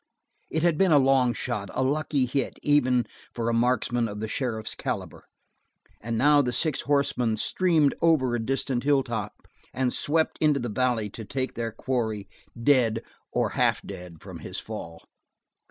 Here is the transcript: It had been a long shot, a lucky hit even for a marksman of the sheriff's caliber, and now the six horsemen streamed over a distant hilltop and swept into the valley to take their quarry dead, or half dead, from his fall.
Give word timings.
It 0.49 0.63
had 0.63 0.79
been 0.79 0.91
a 0.91 0.97
long 0.97 1.31
shot, 1.31 1.69
a 1.75 1.83
lucky 1.83 2.25
hit 2.25 2.57
even 2.63 3.05
for 3.35 3.49
a 3.49 3.53
marksman 3.53 4.07
of 4.07 4.19
the 4.19 4.27
sheriff's 4.27 4.73
caliber, 4.73 5.25
and 6.01 6.17
now 6.17 6.41
the 6.41 6.51
six 6.51 6.81
horsemen 6.81 7.37
streamed 7.37 7.93
over 8.01 8.33
a 8.33 8.39
distant 8.43 8.81
hilltop 8.83 9.35
and 9.75 9.93
swept 9.93 10.39
into 10.41 10.59
the 10.59 10.69
valley 10.69 11.07
to 11.11 11.23
take 11.23 11.53
their 11.53 11.71
quarry 11.71 12.27
dead, 12.59 13.03
or 13.31 13.49
half 13.49 13.83
dead, 13.83 14.21
from 14.23 14.39
his 14.39 14.57
fall. 14.57 15.03